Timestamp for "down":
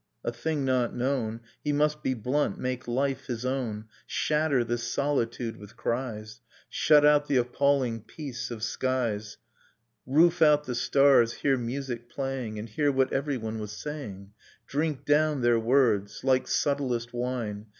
15.05-15.41